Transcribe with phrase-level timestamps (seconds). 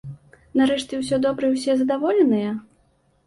[0.59, 2.49] Нарэшце ўсё добра і ўсе задаволеныя?